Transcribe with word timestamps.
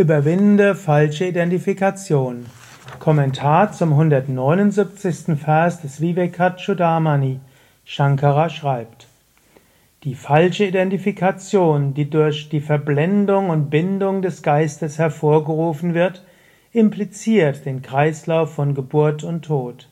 Überwinde 0.00 0.74
falsche 0.76 1.26
Identifikation. 1.26 2.46
Kommentar 3.00 3.72
zum 3.72 3.92
179. 3.92 5.38
Vers 5.38 5.82
des 5.82 6.00
Vivekachudamani. 6.00 7.38
Shankara 7.84 8.48
schreibt: 8.48 9.08
Die 10.04 10.14
falsche 10.14 10.64
Identifikation, 10.64 11.92
die 11.92 12.08
durch 12.08 12.48
die 12.48 12.62
Verblendung 12.62 13.50
und 13.50 13.68
Bindung 13.68 14.22
des 14.22 14.42
Geistes 14.42 14.98
hervorgerufen 14.98 15.92
wird, 15.92 16.24
impliziert 16.72 17.66
den 17.66 17.82
Kreislauf 17.82 18.54
von 18.54 18.74
Geburt 18.74 19.22
und 19.22 19.44
Tod. 19.44 19.90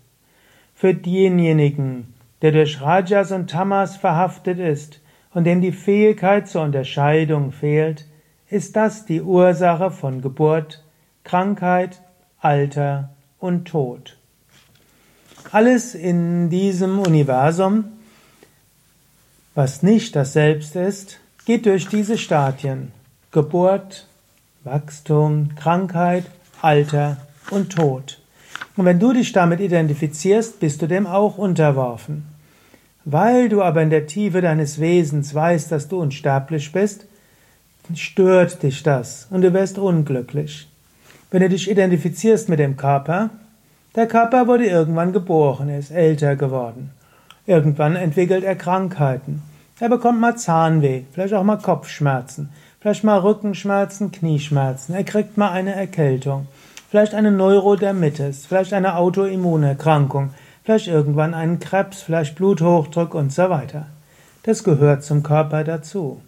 Für 0.75 0.95
denjenigen, 0.95 2.15
der 2.41 2.53
durch 2.53 2.81
Rajas 2.81 3.31
und 3.31 3.51
Tamas 3.51 3.99
verhaftet 3.99 4.59
ist 4.59 5.03
und 5.35 5.45
dem 5.45 5.61
die 5.61 5.73
Fähigkeit 5.73 6.49
zur 6.49 6.63
Unterscheidung 6.63 7.53
fehlt, 7.53 8.07
ist 8.51 8.77
das 8.77 9.05
die 9.05 9.21
Ursache 9.21 9.91
von 9.91 10.23
Geburt, 10.23 10.83
Krankheit, 11.25 12.01
Alter 12.41 13.11
und 13.39 13.67
Tod. 13.67 14.17
Alles 15.53 15.95
in 15.95 16.51
diesem 16.51 16.99
Universum, 16.99 17.85
was 19.55 19.83
nicht 19.83 20.15
das 20.17 20.33
Selbst 20.33 20.77
ist, 20.77 21.21
geht 21.45 21.67
durch 21.67 21.89
diese 21.89 22.19
Stadien. 22.19 22.93
Geburt, 23.33 24.07
Wachstum, 24.65 25.55
Krankheit, 25.57 26.25
Alter 26.63 27.19
und 27.51 27.75
Tod. 27.75 28.21
Und 28.77 28.85
wenn 28.85 29.01
du 29.01 29.13
dich 29.13 29.33
damit 29.33 29.61
identifizierst, 29.61 30.61
bist 30.61 30.81
du 30.81 30.87
dem 30.87 31.07
auch 31.07 31.39
unterworfen. 31.39 32.27
Weil 33.05 33.49
du 33.49 33.63
aber 33.63 33.83
in 33.83 33.91
der 33.91 34.07
Tiefe 34.07 34.41
deines 34.41 34.81
Wesens 34.81 35.35
weißt, 35.35 35.73
dass 35.73 35.89
du 35.89 36.01
unsterblich 36.01 36.73
bist, 36.73 37.08
stört 37.95 38.63
dich 38.63 38.83
das 38.83 39.27
und 39.31 39.43
du 39.43 39.53
wirst 39.53 39.79
unglücklich. 39.79 40.69
Wenn 41.31 41.43
du 41.43 41.49
dich 41.49 41.71
identifizierst 41.71 42.49
mit 42.49 42.59
dem 42.59 42.77
Körper, 42.77 43.31
der 43.95 44.07
Körper 44.07 44.47
wurde 44.47 44.67
irgendwann 44.67 45.13
geboren, 45.13 45.69
er 45.69 45.79
ist 45.79 45.91
älter 45.91 46.37
geworden. 46.37 46.91
Irgendwann 47.47 47.97
entwickelt 47.97 48.45
er 48.45 48.57
Krankheiten. 48.57 49.43
Er 49.81 49.89
bekommt 49.89 50.21
mal 50.21 50.37
Zahnweh, 50.37 51.03
vielleicht 51.13 51.35
auch 51.35 51.45
mal 51.45 51.57
Kopfschmerzen, 51.57 52.51
vielleicht 52.81 53.05
mal 53.05 53.19
Rückenschmerzen, 53.19 54.13
Knieschmerzen. 54.13 54.95
Er 54.95 55.05
kriegt 55.05 55.37
mal 55.37 55.51
eine 55.51 55.75
Erkältung, 55.75 56.47
vielleicht 56.91 57.15
eine 57.15 57.31
Neurodermitis, 57.31 58.47
vielleicht 58.47 58.73
eine 58.73 58.97
Autoimmunerkrankung, 58.97 60.31
vielleicht 60.65 60.89
irgendwann 60.89 61.35
einen 61.35 61.61
Krebs, 61.61 62.03
vielleicht 62.03 62.35
Bluthochdruck 62.37 63.15
und 63.15 63.33
so 63.33 63.51
weiter. 63.51 63.87
Das 64.43 64.65
gehört 64.65 65.05
zum 65.05 65.23
Körper 65.23 65.65
dazu. 65.65 66.21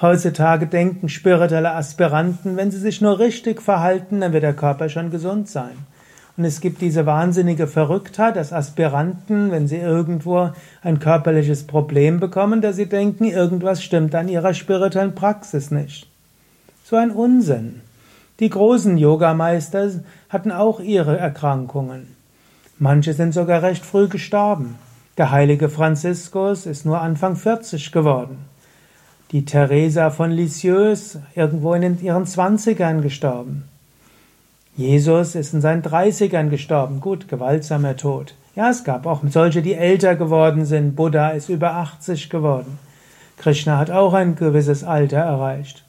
Heutzutage 0.00 0.66
denken 0.66 1.08
spirituelle 1.08 1.72
Aspiranten, 1.72 2.58
wenn 2.58 2.70
sie 2.70 2.78
sich 2.78 3.00
nur 3.00 3.18
richtig 3.18 3.62
verhalten, 3.62 4.20
dann 4.20 4.34
wird 4.34 4.42
der 4.42 4.52
Körper 4.52 4.90
schon 4.90 5.10
gesund 5.10 5.48
sein. 5.48 5.86
Und 6.36 6.44
es 6.44 6.60
gibt 6.60 6.82
diese 6.82 7.06
wahnsinnige 7.06 7.66
Verrücktheit, 7.66 8.36
dass 8.36 8.52
Aspiranten, 8.52 9.50
wenn 9.50 9.68
sie 9.68 9.78
irgendwo 9.78 10.50
ein 10.82 11.00
körperliches 11.00 11.66
Problem 11.66 12.20
bekommen, 12.20 12.60
dass 12.60 12.76
sie 12.76 12.86
denken, 12.86 13.24
irgendwas 13.24 13.82
stimmt 13.82 14.14
an 14.14 14.28
ihrer 14.28 14.52
spirituellen 14.52 15.14
Praxis 15.14 15.70
nicht. 15.70 16.06
So 16.84 16.96
ein 16.96 17.10
Unsinn. 17.10 17.80
Die 18.38 18.50
großen 18.50 18.98
Yogameister 18.98 19.88
hatten 20.28 20.52
auch 20.52 20.78
ihre 20.80 21.16
Erkrankungen. 21.16 22.14
Manche 22.78 23.14
sind 23.14 23.32
sogar 23.32 23.62
recht 23.62 23.86
früh 23.86 24.08
gestorben. 24.08 24.74
Der 25.16 25.30
heilige 25.30 25.70
Franziskus 25.70 26.66
ist 26.66 26.84
nur 26.84 27.00
Anfang 27.00 27.34
40 27.36 27.92
geworden. 27.92 28.36
Die 29.32 29.44
Teresa 29.44 30.10
von 30.10 30.30
Lisieux 30.30 31.18
irgendwo 31.34 31.74
in 31.74 32.00
ihren 32.00 32.26
Zwanzigern 32.26 33.02
gestorben. 33.02 33.64
Jesus 34.76 35.34
ist 35.34 35.54
in 35.54 35.60
seinen 35.60 35.82
Dreißigern 35.82 36.50
gestorben. 36.50 37.00
Gut, 37.00 37.28
gewaltsamer 37.28 37.96
Tod. 37.96 38.34
Ja, 38.54 38.70
es 38.70 38.84
gab 38.84 39.06
auch 39.06 39.22
solche, 39.28 39.62
die 39.62 39.74
älter 39.74 40.14
geworden 40.16 40.64
sind. 40.64 40.94
Buddha 40.96 41.30
ist 41.30 41.48
über 41.48 41.72
80 41.72 42.30
geworden. 42.30 42.78
Krishna 43.36 43.78
hat 43.78 43.90
auch 43.90 44.14
ein 44.14 44.36
gewisses 44.36 44.84
Alter 44.84 45.18
erreicht. 45.18 45.84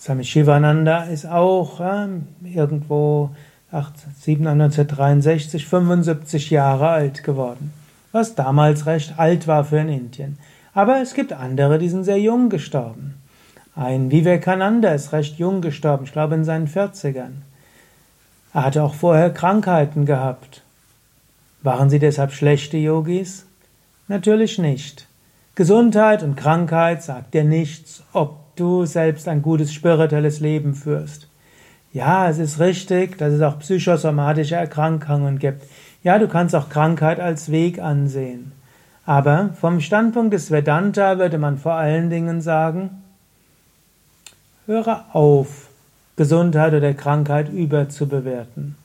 Swami 0.00 0.24
Shivananda 0.24 1.04
ist 1.04 1.26
auch 1.26 1.80
äh, 1.80 2.08
irgendwo 2.42 3.30
1963, 3.70 5.66
75 5.66 6.50
Jahre 6.50 6.88
alt 6.88 7.22
geworden. 7.22 7.72
Was 8.12 8.34
damals 8.34 8.86
recht 8.86 9.18
alt 9.18 9.46
war 9.46 9.64
für 9.64 9.78
in 9.78 9.88
Indien. 9.88 10.38
Aber 10.74 11.00
es 11.00 11.14
gibt 11.14 11.32
andere, 11.32 11.78
die 11.78 11.88
sind 11.88 12.04
sehr 12.04 12.20
jung 12.20 12.48
gestorben. 12.48 13.14
Ein 13.74 14.10
Vivekananda 14.10 14.92
ist 14.92 15.12
recht 15.12 15.38
jung 15.38 15.60
gestorben, 15.60 16.04
ich 16.04 16.12
glaube 16.12 16.34
in 16.34 16.44
seinen 16.44 16.68
40ern. 16.68 17.42
Er 18.52 18.64
hatte 18.64 18.82
auch 18.82 18.94
vorher 18.94 19.30
Krankheiten 19.30 20.06
gehabt. 20.06 20.62
Waren 21.62 21.90
sie 21.90 21.98
deshalb 21.98 22.32
schlechte 22.32 22.76
Yogis? 22.76 23.46
Natürlich 24.08 24.58
nicht. 24.58 25.06
Gesundheit 25.54 26.22
und 26.22 26.36
Krankheit 26.36 27.02
sagt 27.02 27.34
dir 27.34 27.44
nichts, 27.44 28.02
ob 28.12 28.56
du 28.56 28.86
selbst 28.86 29.28
ein 29.28 29.42
gutes 29.42 29.72
spirituelles 29.72 30.40
Leben 30.40 30.74
führst. 30.74 31.28
Ja, 31.92 32.28
es 32.28 32.38
ist 32.38 32.60
richtig, 32.60 33.18
dass 33.18 33.32
es 33.32 33.42
auch 33.42 33.58
psychosomatische 33.58 34.54
Erkrankungen 34.54 35.38
gibt. 35.38 35.62
Ja, 36.02 36.18
du 36.18 36.28
kannst 36.28 36.54
auch 36.54 36.68
Krankheit 36.68 37.20
als 37.20 37.50
Weg 37.50 37.80
ansehen. 37.80 38.52
Aber 39.10 39.50
vom 39.60 39.80
Standpunkt 39.80 40.32
des 40.32 40.52
Vedanta 40.52 41.18
würde 41.18 41.36
man 41.36 41.58
vor 41.58 41.72
allen 41.72 42.10
Dingen 42.10 42.40
sagen, 42.40 43.02
höre 44.66 45.04
auf, 45.12 45.66
Gesundheit 46.14 46.74
oder 46.74 46.94
Krankheit 46.94 47.48
überzubewerten. 47.48 48.76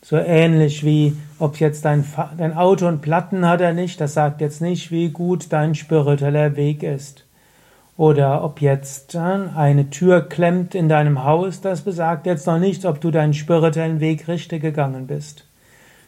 So 0.00 0.16
ähnlich 0.16 0.86
wie, 0.86 1.18
ob 1.38 1.60
jetzt 1.60 1.84
dein, 1.84 2.02
dein 2.38 2.56
Auto 2.56 2.88
und 2.88 3.02
Platten 3.02 3.46
hat 3.46 3.60
er 3.60 3.74
nicht, 3.74 4.00
das 4.00 4.14
sagt 4.14 4.40
jetzt 4.40 4.62
nicht, 4.62 4.90
wie 4.90 5.10
gut 5.10 5.52
dein 5.52 5.74
spiritueller 5.74 6.56
Weg 6.56 6.82
ist. 6.82 7.24
Oder 7.98 8.42
ob 8.42 8.62
jetzt 8.62 9.16
äh, 9.16 9.18
eine 9.18 9.90
Tür 9.90 10.26
klemmt 10.26 10.74
in 10.74 10.88
deinem 10.88 11.24
Haus, 11.24 11.60
das 11.60 11.82
besagt 11.82 12.24
jetzt 12.24 12.46
noch 12.46 12.58
nicht, 12.58 12.86
ob 12.86 13.02
du 13.02 13.10
deinen 13.10 13.34
spirituellen 13.34 14.00
Weg 14.00 14.28
richtig 14.28 14.62
gegangen 14.62 15.06
bist. 15.06 15.44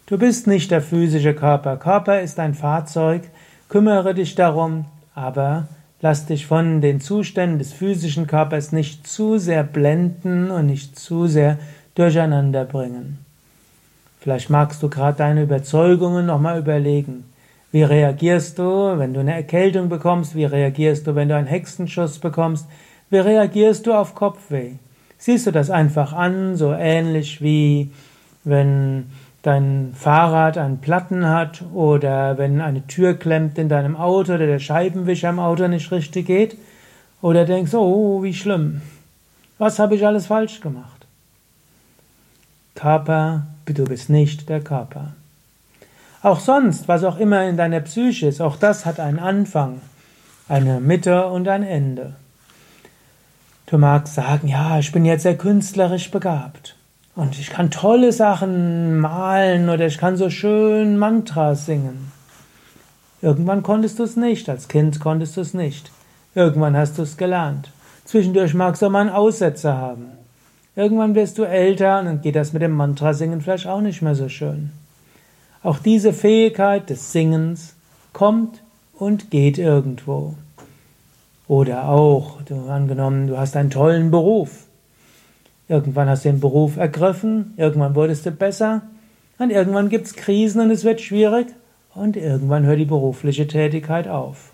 Du 0.07 0.17
bist 0.17 0.47
nicht 0.47 0.71
der 0.71 0.81
physische 0.81 1.35
Körper. 1.35 1.77
Körper 1.77 2.23
ist 2.23 2.41
ein 2.41 2.55
Fahrzeug, 2.55 3.25
Kümmere 3.71 4.15
dich 4.15 4.35
darum, 4.35 4.87
aber 5.15 5.69
lass 6.01 6.27
dich 6.27 6.45
von 6.45 6.81
den 6.81 7.01
Zuständen 7.01 7.61
des 7.61 7.73
physischen 7.73 8.27
Körpers 8.27 8.73
nicht 8.73 9.07
zu 9.07 9.39
sehr 9.39 9.63
blenden 9.63 10.51
und 10.51 10.67
nicht 10.67 10.99
zu 10.99 11.29
sehr 11.29 11.57
durcheinander 11.95 12.65
bringen. 12.65 13.25
Vielleicht 14.19 14.51
magst 14.51 14.83
du 14.83 14.91
gerade 14.91 15.19
deine 15.19 15.45
Überzeugungen 15.45 16.27
nochmal 16.27 16.59
überlegen. 16.59 17.23
Wie 17.71 17.85
reagierst 17.85 18.59
du, 18.59 18.99
wenn 18.99 19.15
du 19.15 19.21
eine 19.21 19.35
Erkältung 19.35 19.89
bekommst? 19.89 20.35
Wie 20.35 20.47
reagierst 20.47 21.07
du, 21.07 21.15
wenn 21.15 21.29
du 21.29 21.37
einen 21.37 21.47
Hexenschuss 21.47 22.19
bekommst? 22.19 22.67
Wie 23.09 23.19
reagierst 23.19 23.87
du 23.87 23.93
auf 23.93 24.17
Kopfweh? 24.17 24.73
Siehst 25.17 25.47
du 25.47 25.53
das 25.53 25.71
einfach 25.71 26.13
an, 26.13 26.57
so 26.57 26.73
ähnlich 26.73 27.41
wie 27.41 27.93
wenn 28.43 29.07
dein 29.43 29.95
Fahrrad 29.99 30.59
einen 30.59 30.79
Platten 30.79 31.27
hat 31.27 31.63
oder 31.73 32.37
wenn 32.39 32.61
eine 32.61 32.87
Tür 32.87 33.15
klemmt 33.15 33.59
in 33.59 33.69
deinem 33.69 33.97
Auto 33.97 34.35
oder 34.35 34.47
der 34.47 34.59
Scheibenwischer 34.59 35.31
im 35.31 35.39
Auto 35.39 35.67
nicht 35.69 35.91
richtig 35.93 36.27
geht 36.27 36.57
oder 37.23 37.45
denkst, 37.45 37.75
oh, 37.75 38.23
wie 38.23 38.35
schlimm. 38.35 38.83
Was 39.59 39.79
habe 39.79 39.95
ich 39.95 40.07
alles 40.07 40.27
falsch 40.27 40.61
gemacht? 40.61 41.07
Körper, 42.75 43.47
du 43.67 43.85
bist 43.85 44.11
nicht 44.11 44.49
der 44.49 44.61
Körper. 44.61 45.13
Auch 46.23 46.41
sonst, 46.41 46.89
was 46.89 47.05
auch 47.05 47.19
immer 47.19 47.49
in 47.49 47.57
deiner 47.57 47.81
Psyche 47.81 48.27
ist, 48.27 48.41
auch 48.41 48.57
das 48.57 48.85
hat 48.85 49.01
einen 49.01 49.19
Anfang, 49.19 49.81
eine 50.49 50.81
Mitte 50.81 51.27
und 51.27 51.49
ein 51.49 51.63
Ende. 51.63 52.15
Du 53.67 53.79
magst 53.79 54.15
sagen, 54.15 54.49
ja, 54.49 54.79
ich 54.79 54.93
bin 54.93 55.05
jetzt 55.05 55.23
sehr 55.23 55.39
künstlerisch 55.39 56.11
begabt. 56.11 56.75
Und 57.15 57.39
ich 57.39 57.51
kann 57.51 57.71
tolle 57.71 58.13
Sachen 58.13 59.01
malen 59.01 59.69
oder 59.69 59.87
ich 59.87 59.99
kann 59.99 60.17
so 60.17 60.31
schön 60.31 60.97
Mantras 60.97 61.67
singen. 61.67 62.13
Irgendwann 63.23 63.63
konntest 63.63 63.99
du 63.99 64.05
es 64.05 64.17
nicht, 64.17 64.49
als 64.49 64.69
Kind 64.69 65.01
konntest 65.01 65.37
du 65.37 65.41
es 65.43 65.53
nicht. 65.53 65.91
Irgendwann 66.35 66.77
hast 66.77 66.97
du 66.97 67.03
es 67.03 67.17
gelernt. 67.17 67.71
Zwischendurch 68.05 68.55
magst 68.55 68.81
du 68.81 68.87
auch 68.87 68.91
mal 68.91 69.01
einen 69.01 69.11
Aussetzer 69.11 69.77
haben. 69.77 70.07
Irgendwann 70.77 71.15
wirst 71.15 71.37
du 71.37 71.45
älter 71.45 71.99
und 71.99 72.07
dann 72.07 72.23
geht 72.23 72.37
das 72.37 72.53
mit 72.53 72.63
dem 72.63 72.73
Mantrasingen 72.73 73.41
vielleicht 73.41 73.67
auch 73.67 73.81
nicht 73.81 74.03
mehr 74.03 74.15
so 74.15 74.29
schön. 74.29 74.71
Auch 75.63 75.79
diese 75.79 76.13
Fähigkeit 76.13 76.89
des 76.89 77.13
Singens 77.13 77.75
kommt 78.13 78.63
und 78.95 79.31
geht 79.31 79.59
irgendwo. 79.59 80.35
Oder 81.49 81.89
auch, 81.89 82.41
du 82.43 82.69
angenommen, 82.71 83.27
du 83.27 83.37
hast 83.37 83.57
einen 83.57 83.71
tollen 83.71 84.11
Beruf. 84.11 84.67
Irgendwann 85.71 86.09
hast 86.09 86.25
du 86.25 86.31
den 86.31 86.41
Beruf 86.41 86.79
ergriffen, 86.79 87.55
irgendwann 87.57 87.95
wurdest 87.95 88.27
du 88.27 88.33
besser 88.33 88.83
und 89.39 89.51
irgendwann 89.51 89.89
gibt 89.89 90.07
es 90.07 90.17
Krisen 90.17 90.61
und 90.61 90.73
es 90.73 90.83
wird 90.83 91.01
schwierig 91.01 91.47
und 91.95 92.17
irgendwann 92.17 92.67
hört 92.67 92.81
die 92.81 92.87
berufliche 92.87 93.47
Tätigkeit 93.47 94.09
auf. 94.09 94.51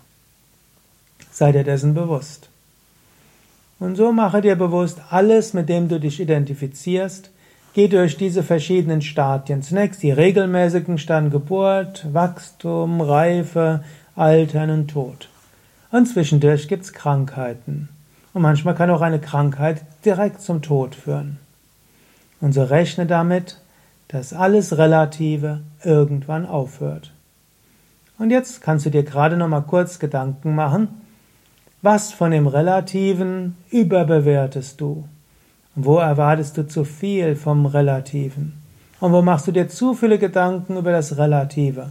Sei 1.31 1.51
dir 1.51 1.63
dessen 1.63 1.95
bewusst. 1.95 2.49
Und 3.79 3.95
so 3.95 4.11
mache 4.11 4.41
dir 4.41 4.55
bewusst, 4.55 5.01
alles, 5.09 5.55
mit 5.55 5.69
dem 5.69 5.89
du 5.89 5.99
dich 5.99 6.19
identifizierst, 6.19 7.31
geht 7.73 7.93
durch 7.93 8.17
diese 8.17 8.43
verschiedenen 8.43 9.01
Stadien. 9.01 9.63
Zunächst 9.63 10.03
die 10.03 10.11
regelmäßigen 10.11 10.99
Stand 10.99 11.31
Geburt, 11.31 12.05
Wachstum, 12.13 13.01
Reife, 13.01 13.83
Altern 14.15 14.69
und 14.69 14.91
Tod. 14.91 15.29
Und 15.91 16.05
zwischendurch 16.05 16.67
gibt's 16.67 16.93
Krankheiten. 16.93 17.89
Und 18.37 18.43
manchmal 18.43 18.75
kann 18.75 18.91
auch 18.91 19.01
eine 19.01 19.17
Krankheit 19.17 19.81
direkt 20.05 20.41
zum 20.41 20.61
Tod 20.61 20.93
führen. 20.93 21.39
Und 22.39 22.53
so 22.53 22.61
rechne 22.61 23.07
damit, 23.07 23.59
dass 24.09 24.31
alles 24.31 24.77
Relative 24.77 25.61
irgendwann 25.83 26.45
aufhört. 26.45 27.11
Und 28.19 28.29
jetzt 28.29 28.61
kannst 28.61 28.85
du 28.85 28.91
dir 28.91 29.01
gerade 29.01 29.37
noch 29.37 29.47
mal 29.47 29.61
kurz 29.61 29.97
Gedanken 29.97 30.53
machen, 30.53 30.89
was 31.81 32.11
von 32.11 32.29
dem 32.29 32.45
Relativen 32.45 33.57
überbewertest 33.71 34.79
du? 34.81 35.05
Wo 35.73 35.97
erwartest 35.97 36.57
du 36.57 36.67
zu 36.67 36.83
viel 36.83 37.35
vom 37.35 37.65
Relativen? 37.65 38.53
Und 38.99 39.13
wo 39.13 39.23
machst 39.23 39.47
du 39.47 39.51
dir 39.51 39.67
zu 39.67 39.95
viele 39.95 40.19
Gedanken 40.19 40.77
über 40.77 40.91
das 40.91 41.17
Relative? 41.17 41.89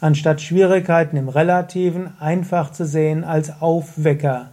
Anstatt 0.00 0.40
Schwierigkeiten 0.40 1.16
im 1.16 1.28
Relativen 1.28 2.14
einfach 2.18 2.72
zu 2.72 2.84
sehen 2.84 3.22
als 3.22 3.62
Aufwecker, 3.62 4.48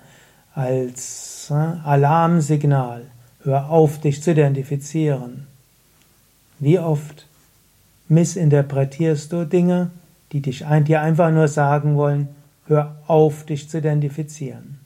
als 0.53 1.30
äh, 1.49 1.53
Alarmsignal. 1.53 3.05
Hör 3.43 3.69
auf, 3.69 3.99
dich 3.99 4.21
zu 4.21 4.31
identifizieren. 4.31 5.47
Wie 6.59 6.77
oft 6.77 7.25
missinterpretierst 8.09 9.31
du 9.31 9.45
Dinge, 9.45 9.89
die 10.31 10.41
dich 10.41 10.65
dir 10.85 11.01
einfach 11.01 11.31
nur 11.31 11.47
sagen 11.47 11.95
wollen, 11.95 12.27
hör 12.67 12.97
auf, 13.07 13.45
dich 13.45 13.69
zu 13.69 13.79
identifizieren. 13.79 14.80